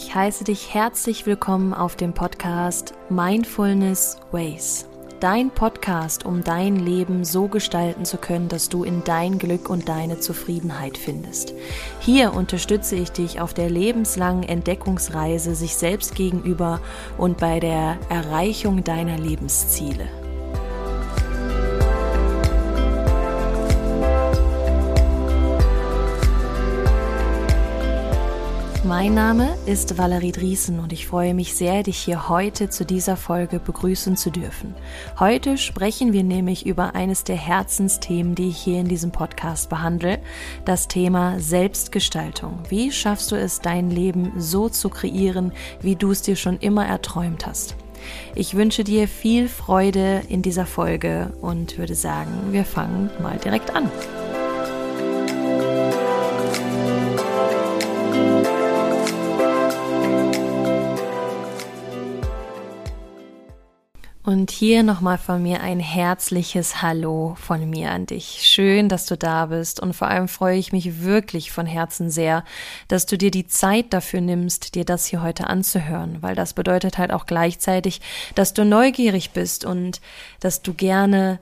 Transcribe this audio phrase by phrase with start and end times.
[0.00, 4.86] Ich heiße dich herzlich willkommen auf dem Podcast Mindfulness Ways.
[5.18, 9.88] Dein Podcast, um dein Leben so gestalten zu können, dass du in dein Glück und
[9.88, 11.52] deine Zufriedenheit findest.
[11.98, 16.80] Hier unterstütze ich dich auf der lebenslangen Entdeckungsreise sich selbst gegenüber
[17.18, 20.08] und bei der Erreichung deiner Lebensziele.
[28.88, 33.18] Mein Name ist Valerie Driesen und ich freue mich sehr, dich hier heute zu dieser
[33.18, 34.74] Folge begrüßen zu dürfen.
[35.18, 40.20] Heute sprechen wir nämlich über eines der Herzensthemen, die ich hier in diesem Podcast behandle,
[40.64, 42.60] das Thema Selbstgestaltung.
[42.70, 45.52] Wie schaffst du es, dein Leben so zu kreieren,
[45.82, 47.76] wie du es dir schon immer erträumt hast?
[48.34, 53.70] Ich wünsche dir viel Freude in dieser Folge und würde sagen, wir fangen mal direkt
[53.74, 53.90] an.
[64.28, 68.40] Und hier nochmal von mir ein herzliches Hallo von mir an dich.
[68.42, 72.44] Schön, dass du da bist und vor allem freue ich mich wirklich von Herzen sehr,
[72.88, 76.98] dass du dir die Zeit dafür nimmst, dir das hier heute anzuhören, weil das bedeutet
[76.98, 78.02] halt auch gleichzeitig,
[78.34, 80.02] dass du neugierig bist und
[80.40, 81.38] dass du gerne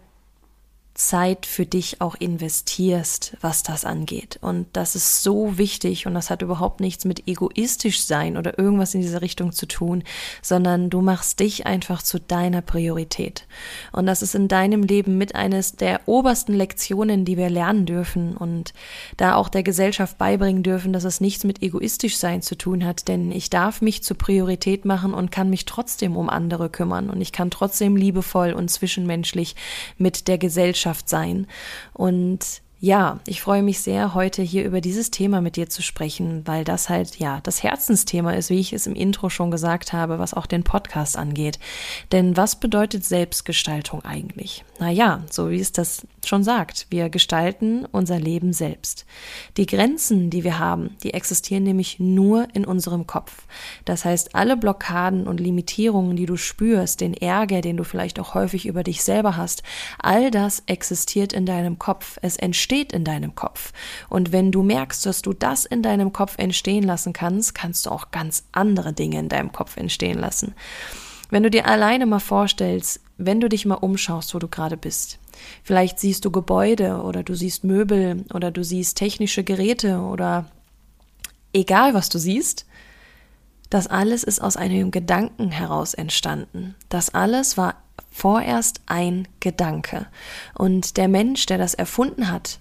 [0.97, 4.39] Zeit für dich auch investierst, was das angeht.
[4.41, 8.95] Und das ist so wichtig und das hat überhaupt nichts mit egoistisch sein oder irgendwas
[8.95, 10.05] in dieser Richtung zu tun,
[10.41, 13.47] sondern du machst dich einfach zu deiner Priorität.
[13.93, 18.37] Und das ist in deinem Leben mit eines der obersten Lektionen, die wir lernen dürfen
[18.37, 18.73] und
[19.19, 23.09] da auch der Gesellschaft beibringen dürfen, dass es nichts mit egoistisch sein zu tun hat,
[23.09, 27.21] denn ich darf mich zur Priorität machen und kann mich trotzdem um andere kümmern und
[27.21, 29.57] ich kann trotzdem liebevoll und zwischenmenschlich
[29.99, 31.47] mit der Gesellschaft Gesellschaft sein.
[31.93, 36.47] Und ja, ich freue mich sehr, heute hier über dieses Thema mit dir zu sprechen,
[36.47, 40.19] weil das halt ja das Herzensthema ist, wie ich es im Intro schon gesagt habe,
[40.19, 41.59] was auch den Podcast angeht.
[42.13, 44.63] Denn was bedeutet Selbstgestaltung eigentlich?
[44.79, 49.07] Naja, so wie es das schon sagt, wir gestalten unser Leben selbst.
[49.57, 53.47] Die Grenzen, die wir haben, die existieren nämlich nur in unserem Kopf.
[53.85, 58.35] Das heißt, alle Blockaden und Limitierungen, die du spürst, den Ärger, den du vielleicht auch
[58.35, 59.63] häufig über dich selber hast,
[59.99, 62.19] all das existiert in deinem Kopf.
[62.23, 63.73] Es entsteht in deinem Kopf.
[64.09, 67.91] Und wenn du merkst, dass du das in deinem Kopf entstehen lassen kannst, kannst du
[67.91, 70.55] auch ganz andere Dinge in deinem Kopf entstehen lassen.
[71.31, 75.19] Wenn du dir alleine mal vorstellst, wenn du dich mal umschaust, wo du gerade bist.
[75.63, 80.47] Vielleicht siehst du Gebäude oder du siehst Möbel oder du siehst technische Geräte oder
[81.53, 82.67] egal was du siehst,
[83.71, 86.75] das alles ist aus einem Gedanken heraus entstanden.
[86.89, 90.07] Das alles war vorerst ein Gedanke.
[90.55, 92.59] Und der Mensch, der das erfunden hat,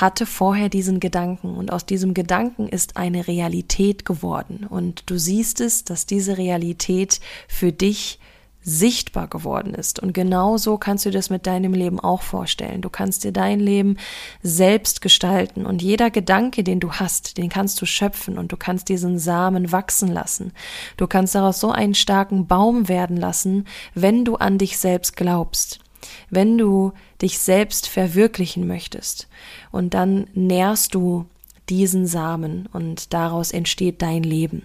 [0.00, 4.66] hatte vorher diesen Gedanken und aus diesem Gedanken ist eine Realität geworden.
[4.68, 8.18] Und du siehst es, dass diese Realität für dich
[8.60, 9.98] sichtbar geworden ist.
[9.98, 12.82] Und genau so kannst du das mit deinem Leben auch vorstellen.
[12.82, 13.96] Du kannst dir dein Leben
[14.42, 18.88] selbst gestalten und jeder Gedanke, den du hast, den kannst du schöpfen und du kannst
[18.88, 20.52] diesen Samen wachsen lassen.
[20.96, 25.80] Du kannst daraus so einen starken Baum werden lassen, wenn du an dich selbst glaubst.
[26.30, 29.28] Wenn du dich selbst verwirklichen möchtest
[29.70, 31.26] und dann nährst du
[31.68, 34.62] diesen Samen und daraus entsteht dein Leben.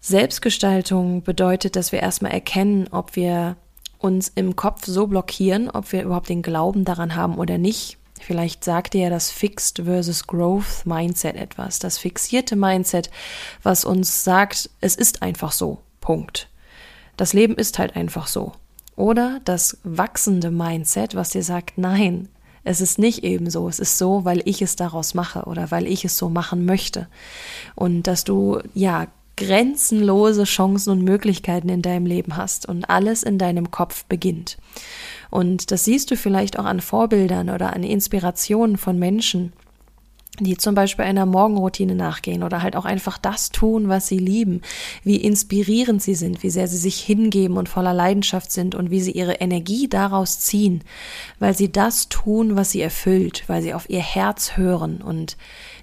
[0.00, 3.56] Selbstgestaltung bedeutet, dass wir erstmal erkennen, ob wir
[3.98, 7.98] uns im Kopf so blockieren, ob wir überhaupt den Glauben daran haben oder nicht.
[8.20, 11.78] Vielleicht sagt dir ja das Fixed versus Growth Mindset etwas.
[11.78, 13.10] Das fixierte Mindset,
[13.62, 15.78] was uns sagt, es ist einfach so.
[16.00, 16.48] Punkt.
[17.16, 18.52] Das Leben ist halt einfach so.
[18.98, 22.28] Oder das wachsende Mindset, was dir sagt, nein,
[22.64, 23.68] es ist nicht eben so.
[23.68, 27.06] Es ist so, weil ich es daraus mache oder weil ich es so machen möchte.
[27.76, 33.38] Und dass du, ja, grenzenlose Chancen und Möglichkeiten in deinem Leben hast und alles in
[33.38, 34.58] deinem Kopf beginnt.
[35.30, 39.52] Und das siehst du vielleicht auch an Vorbildern oder an Inspirationen von Menschen,
[40.44, 44.62] die zum Beispiel einer Morgenroutine nachgehen oder halt auch einfach das tun, was sie lieben,
[45.04, 49.00] wie inspirierend sie sind, wie sehr sie sich hingeben und voller Leidenschaft sind und wie
[49.00, 50.82] sie ihre Energie daraus ziehen,
[51.38, 55.36] weil sie das tun, was sie erfüllt, weil sie auf ihr Herz hören und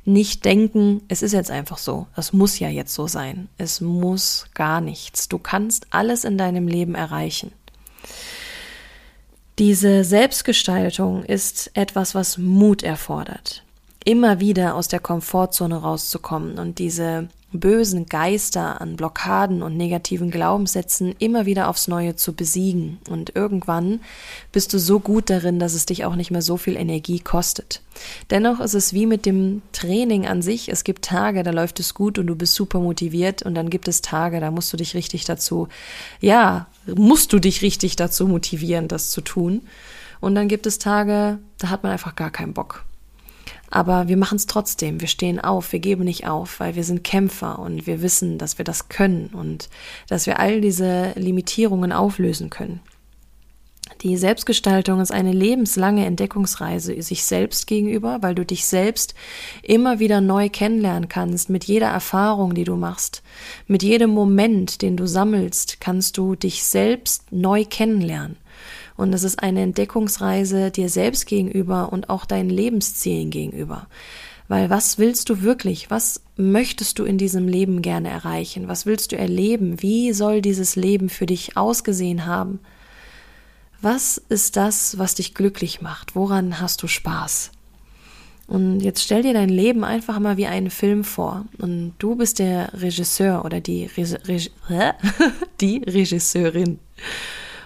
[0.06, 4.46] nicht denken, es ist jetzt einfach so, es muss ja jetzt so sein, es muss
[4.54, 7.52] gar nichts, du kannst alles in deinem Leben erreichen.
[9.58, 13.65] Diese Selbstgestaltung ist etwas, was Mut erfordert
[14.06, 17.28] immer wieder aus der Komfortzone rauszukommen und diese
[17.60, 23.00] bösen Geister, an Blockaden und negativen Glaubenssätzen immer wieder aufs Neue zu besiegen.
[23.10, 24.02] Und irgendwann
[24.52, 27.82] bist du so gut darin, dass es dich auch nicht mehr so viel Energie kostet.
[28.30, 30.70] Dennoch ist es wie mit dem Training an sich.
[30.70, 33.88] Es gibt Tage, da läuft es gut und du bist super motiviert und dann gibt
[33.88, 35.68] es Tage, da musst du dich richtig dazu,
[36.20, 39.62] ja, musst du dich richtig dazu motivieren, das zu tun.
[40.20, 42.84] Und dann gibt es Tage, da hat man einfach gar keinen Bock.
[43.70, 45.02] Aber wir machen es trotzdem.
[45.02, 48.58] Wir stehen auf, wir geben nicht auf, weil wir sind Kämpfer und wir wissen, dass
[48.58, 49.70] wir das können und
[50.08, 52.80] dass wir all diese Limitierungen auflösen können.
[54.02, 59.14] Die Selbstgestaltung ist eine lebenslange Entdeckungsreise sich selbst gegenüber, weil du dich selbst
[59.62, 61.50] immer wieder neu kennenlernen kannst.
[61.50, 63.22] Mit jeder Erfahrung, die du machst,
[63.68, 68.38] mit jedem Moment, den du sammelst, kannst du dich selbst neu kennenlernen.
[68.98, 73.88] Und es ist eine Entdeckungsreise dir selbst gegenüber und auch deinen Lebenszielen gegenüber.
[74.48, 75.90] Weil was willst du wirklich?
[75.90, 78.68] Was möchtest du in diesem Leben gerne erreichen?
[78.68, 79.82] Was willst du erleben?
[79.82, 82.60] Wie soll dieses Leben für dich ausgesehen haben?
[83.82, 86.16] Was ist das, was dich glücklich macht?
[86.16, 87.52] Woran hast du Spaß?
[88.48, 91.46] Und jetzt stell dir dein Leben einfach mal wie einen Film vor.
[91.58, 94.52] Und du bist der Regisseur oder die, Reg Reg
[95.62, 96.80] die Regisseurin.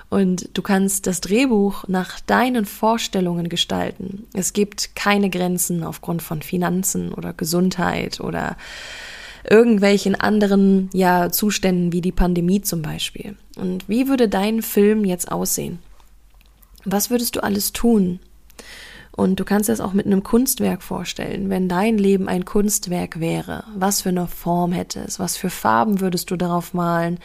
[0.09, 4.25] Und du kannst das Drehbuch nach deinen Vorstellungen gestalten.
[4.33, 8.57] Es gibt keine Grenzen aufgrund von Finanzen oder Gesundheit oder
[9.47, 13.35] irgendwelchen anderen ja, Zuständen wie die Pandemie zum Beispiel.
[13.55, 15.79] Und wie würde dein Film jetzt aussehen?
[16.85, 18.19] Was würdest du alles tun?
[19.11, 21.49] Und du kannst das auch mit einem Kunstwerk vorstellen.
[21.49, 25.19] Wenn dein Leben ein Kunstwerk wäre, was für eine Form hätte es?
[25.19, 27.19] Was für Farben würdest du darauf malen?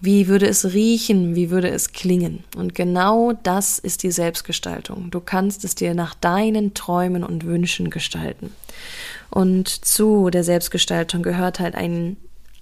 [0.00, 1.34] Wie würde es riechen?
[1.34, 2.44] Wie würde es klingen?
[2.56, 5.10] Und genau das ist die Selbstgestaltung.
[5.10, 8.52] Du kannst es dir nach deinen Träumen und Wünschen gestalten.
[9.30, 12.16] Und zu der Selbstgestaltung gehört halt ein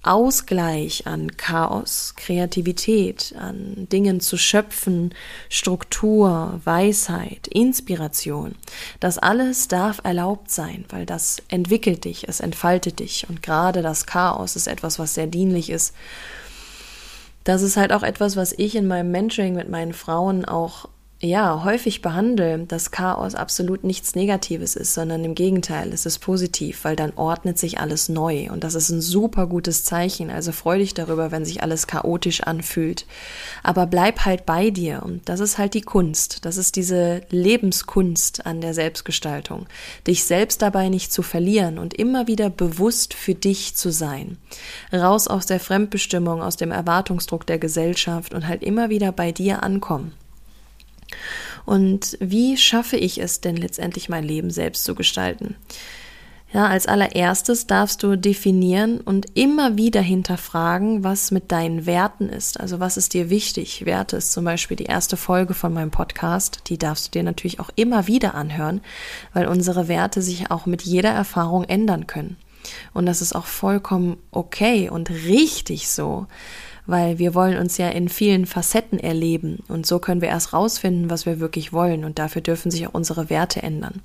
[0.05, 5.15] Ausgleich an Chaos, Kreativität, an Dingen zu schöpfen,
[5.49, 8.53] Struktur, Weisheit, Inspiration.
[8.99, 13.25] Das alles darf erlaubt sein, weil das entwickelt dich, es entfaltet dich.
[13.27, 15.95] Und gerade das Chaos ist etwas, was sehr dienlich ist,
[17.45, 20.89] das ist halt auch etwas, was ich in meinem Mentoring mit meinen Frauen auch
[21.21, 26.83] ja, häufig behandle, dass Chaos absolut nichts Negatives ist, sondern im Gegenteil, es ist positiv,
[26.83, 30.29] weil dann ordnet sich alles neu und das ist ein super gutes Zeichen.
[30.29, 33.05] Also freu dich darüber, wenn sich alles chaotisch anfühlt.
[33.63, 36.43] Aber bleib halt bei dir und das ist halt die Kunst.
[36.43, 39.67] Das ist diese Lebenskunst an der Selbstgestaltung.
[40.05, 44.37] Dich selbst dabei nicht zu verlieren und immer wieder bewusst für dich zu sein.
[44.91, 49.63] Raus aus der Fremdbestimmung, aus dem Erwartungsdruck der Gesellschaft und halt immer wieder bei dir
[49.63, 50.11] ankommen.
[51.65, 55.55] Und wie schaffe ich es denn letztendlich mein Leben selbst zu gestalten?
[56.53, 62.61] Ja, als allererstes darfst du definieren und immer wieder hinterfragen, was mit deinen Werten ist.
[62.61, 63.85] Also was ist dir wichtig?
[63.85, 66.61] Werte ist zum Beispiel die erste Folge von meinem Podcast.
[66.67, 68.79] Die darfst du dir natürlich auch immer wieder anhören,
[69.33, 72.37] weil unsere Werte sich auch mit jeder Erfahrung ändern können.
[72.93, 76.27] Und das ist auch vollkommen okay und richtig so
[76.85, 81.09] weil wir wollen uns ja in vielen Facetten erleben und so können wir erst rausfinden,
[81.09, 84.01] was wir wirklich wollen und dafür dürfen sich auch unsere Werte ändern.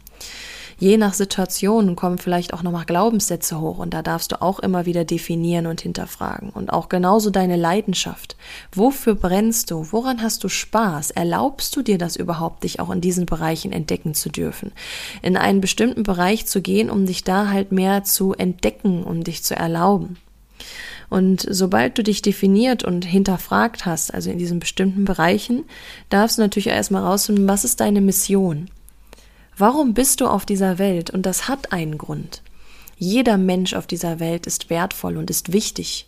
[0.81, 4.87] Je nach Situation kommen vielleicht auch nochmal Glaubenssätze hoch und da darfst du auch immer
[4.87, 6.49] wieder definieren und hinterfragen.
[6.49, 8.35] Und auch genauso deine Leidenschaft.
[8.73, 9.93] Wofür brennst du?
[9.93, 11.11] Woran hast du Spaß?
[11.11, 14.73] Erlaubst du dir das überhaupt, dich auch in diesen Bereichen entdecken zu dürfen?
[15.21, 19.45] In einen bestimmten Bereich zu gehen, um dich da halt mehr zu entdecken, um dich
[19.45, 20.17] zu erlauben.
[21.11, 25.65] Und sobald du dich definiert und hinterfragt hast, also in diesen bestimmten Bereichen,
[26.09, 28.71] darfst du natürlich erstmal rausfinden, was ist deine Mission?
[29.59, 31.11] Warum bist du auf dieser Welt?
[31.11, 32.43] Und das hat einen Grund.
[32.97, 36.07] Jeder Mensch auf dieser Welt ist wertvoll und ist wichtig,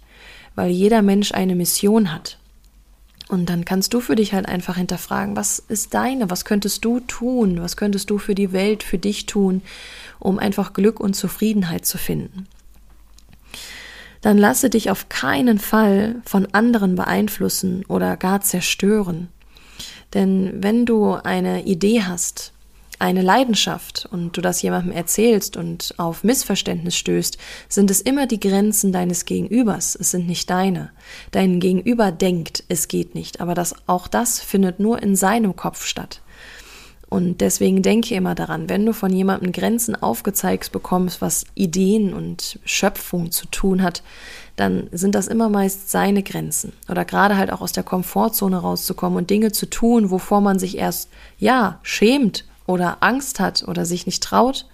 [0.54, 2.38] weil jeder Mensch eine Mission hat.
[3.28, 7.00] Und dann kannst du für dich halt einfach hinterfragen, was ist deine, was könntest du
[7.00, 9.62] tun, was könntest du für die Welt, für dich tun,
[10.20, 12.46] um einfach Glück und Zufriedenheit zu finden
[14.22, 19.28] dann lasse dich auf keinen Fall von anderen beeinflussen oder gar zerstören.
[20.14, 22.52] Denn wenn du eine Idee hast,
[23.02, 27.36] eine Leidenschaft und du das jemandem erzählst und auf Missverständnis stößt,
[27.68, 30.90] sind es immer die Grenzen deines Gegenübers, es sind nicht deine.
[31.32, 35.84] Dein Gegenüber denkt, es geht nicht, aber das, auch das findet nur in seinem Kopf
[35.84, 36.21] statt.
[37.12, 42.58] Und deswegen denke immer daran, wenn du von jemandem Grenzen aufgezeigt bekommst, was Ideen und
[42.64, 44.02] Schöpfung zu tun hat,
[44.56, 46.72] dann sind das immer meist seine Grenzen.
[46.88, 50.78] Oder gerade halt auch aus der Komfortzone rauszukommen und Dinge zu tun, wovor man sich
[50.78, 54.66] erst, ja, schämt oder Angst hat oder sich nicht traut.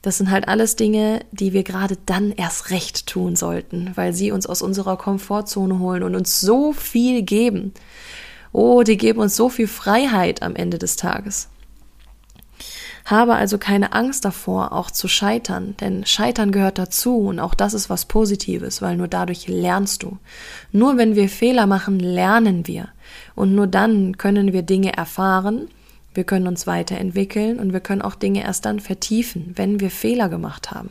[0.00, 4.32] Das sind halt alles Dinge, die wir gerade dann erst recht tun sollten, weil sie
[4.32, 7.74] uns aus unserer Komfortzone holen und uns so viel geben.
[8.54, 11.48] Oh, die geben uns so viel Freiheit am Ende des Tages.
[13.04, 17.74] Habe also keine Angst davor, auch zu scheitern, denn Scheitern gehört dazu und auch das
[17.74, 20.18] ist was Positives, weil nur dadurch lernst du.
[20.70, 22.90] Nur wenn wir Fehler machen, lernen wir.
[23.34, 25.66] Und nur dann können wir Dinge erfahren,
[26.14, 30.28] wir können uns weiterentwickeln und wir können auch Dinge erst dann vertiefen, wenn wir Fehler
[30.28, 30.90] gemacht haben.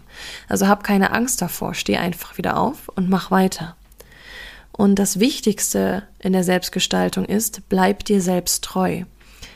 [0.50, 3.77] Also hab keine Angst davor, steh einfach wieder auf und mach weiter.
[4.75, 9.03] Und das Wichtigste in der Selbstgestaltung ist, bleib dir selbst treu.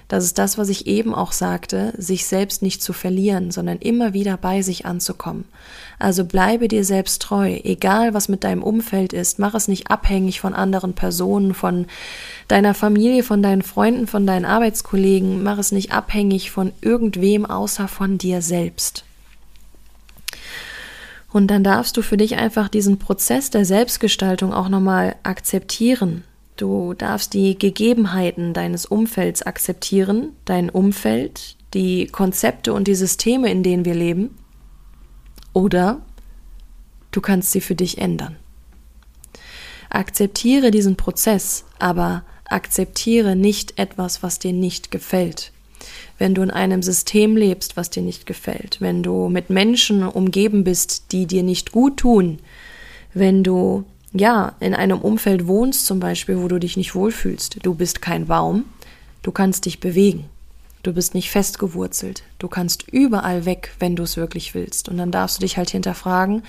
[0.07, 4.13] Das ist das, was ich eben auch sagte, sich selbst nicht zu verlieren, sondern immer
[4.13, 5.43] wieder bei sich anzukommen.
[5.99, 10.39] Also bleibe dir selbst treu, egal was mit deinem Umfeld ist, mach es nicht abhängig
[10.39, 11.87] von anderen Personen, von
[12.47, 17.89] deiner Familie, von deinen Freunden, von deinen Arbeitskollegen, mach es nicht abhängig von irgendwem außer
[17.89, 19.03] von dir selbst.
[21.31, 26.23] Und dann darfst du für dich einfach diesen Prozess der Selbstgestaltung auch nochmal akzeptieren.
[26.55, 33.61] Du darfst die Gegebenheiten deines Umfelds akzeptieren, dein Umfeld, die Konzepte und die Systeme, in
[33.61, 34.35] denen wir leben.
[35.53, 36.01] Oder
[37.11, 38.37] du kannst sie für dich ändern.
[39.89, 45.51] Akzeptiere diesen Prozess, aber akzeptiere nicht etwas, was dir nicht gefällt.
[46.17, 50.63] Wenn du in einem System lebst, was dir nicht gefällt, wenn du mit Menschen umgeben
[50.63, 52.39] bist, die dir nicht gut tun,
[53.13, 57.59] wenn du ja, in einem Umfeld wohnst zum Beispiel, wo du dich nicht wohlfühlst.
[57.63, 58.65] Du bist kein Baum,
[59.21, 60.25] du kannst dich bewegen.
[60.83, 62.23] Du bist nicht festgewurzelt.
[62.39, 64.87] Du kannst überall weg, wenn du es wirklich willst.
[64.87, 66.43] Und dann darfst du dich halt hinterfragen,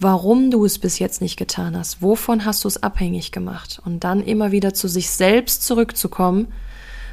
[0.00, 2.02] warum du es bis jetzt nicht getan hast.
[2.02, 3.80] Wovon hast du es abhängig gemacht?
[3.84, 6.48] Und dann immer wieder zu sich selbst zurückzukommen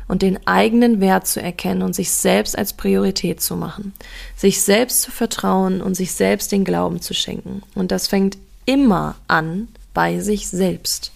[0.08, 3.94] und den eigenen Wert zu erkennen und sich selbst als Priorität zu machen.
[4.36, 7.64] Sich selbst zu vertrauen und sich selbst den Glauben zu schenken.
[7.74, 11.12] Und das fängt immer an bei sich selbst.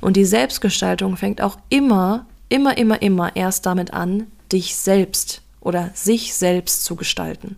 [0.00, 5.90] Und die Selbstgestaltung fängt auch immer, immer, immer, immer erst damit an, dich selbst oder
[5.94, 7.56] sich selbst zu gestalten.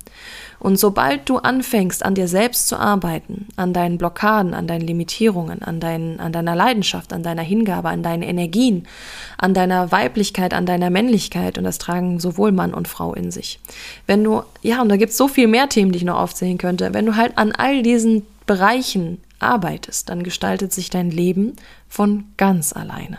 [0.58, 5.62] Und sobald du anfängst, an dir selbst zu arbeiten, an deinen Blockaden, an deinen Limitierungen,
[5.62, 8.86] an, dein, an deiner Leidenschaft, an deiner Hingabe, an deinen Energien,
[9.38, 13.60] an deiner Weiblichkeit, an deiner Männlichkeit, und das tragen sowohl Mann und Frau in sich.
[14.06, 16.58] Wenn du, ja, und da gibt es so viel mehr Themen, die ich noch aufzählen
[16.58, 21.56] könnte, wenn du halt an all diesen Bereichen arbeitest, dann gestaltet sich dein Leben
[21.88, 23.18] von ganz alleine.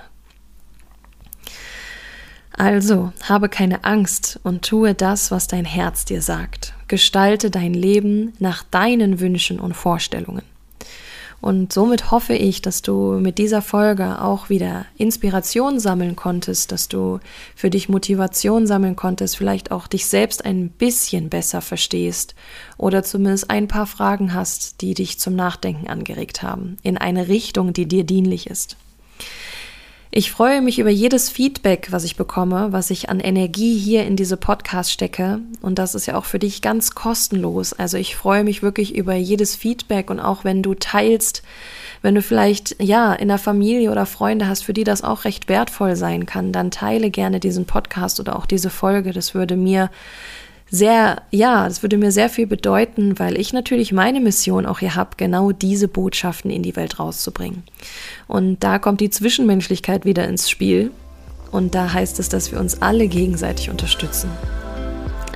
[2.55, 6.73] Also habe keine Angst und tue das, was dein Herz dir sagt.
[6.87, 10.43] Gestalte dein Leben nach deinen Wünschen und Vorstellungen.
[11.41, 16.87] Und somit hoffe ich, dass du mit dieser Folge auch wieder Inspiration sammeln konntest, dass
[16.87, 17.19] du
[17.53, 22.33] für dich Motivation sammeln konntest, vielleicht auch dich selbst ein bisschen besser verstehst
[22.77, 27.73] oder zumindest ein paar Fragen hast, die dich zum Nachdenken angeregt haben, in eine Richtung,
[27.73, 28.77] die dir dienlich ist.
[30.15, 34.15] Ich freue mich über jedes Feedback, was ich bekomme, was ich an Energie hier in
[34.15, 35.39] diese Podcast stecke.
[35.59, 37.73] Und das ist ja auch für dich ganz kostenlos.
[37.73, 41.41] Also ich freue mich wirklich über jedes Feedback und auch wenn du teilst,
[42.03, 45.49] wenn du vielleicht, ja, in der Familie oder Freunde hast, für die das auch recht
[45.49, 49.13] wertvoll sein kann, dann teile gerne diesen Podcast oder auch diese Folge.
[49.13, 49.89] Das würde mir
[50.73, 54.95] sehr, ja, das würde mir sehr viel bedeuten, weil ich natürlich meine Mission auch hier
[54.95, 57.61] habe, genau diese Botschaften in die Welt rauszubringen.
[58.27, 60.89] Und da kommt die Zwischenmenschlichkeit wieder ins Spiel.
[61.51, 64.31] Und da heißt es, dass wir uns alle gegenseitig unterstützen.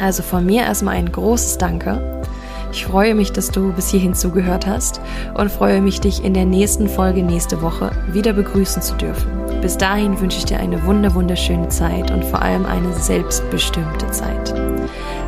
[0.01, 2.23] Also von mir erstmal ein großes Danke.
[2.71, 5.01] Ich freue mich, dass du bis hierhin zugehört hast
[5.35, 9.46] und freue mich, dich in der nächsten Folge nächste Woche wieder begrüßen zu dürfen.
[9.61, 14.53] Bis dahin wünsche ich dir eine wunder wunderschöne Zeit und vor allem eine selbstbestimmte Zeit.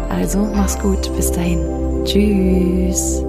[0.09, 1.59] Also mach's gut, bis dahin.
[2.05, 3.23] Tschüss.